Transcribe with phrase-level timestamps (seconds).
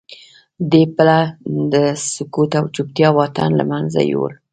[0.71, 1.19] دې پله
[1.73, 1.75] د
[2.13, 4.31] سکوت او چوپتیا واټن له منځه یووړ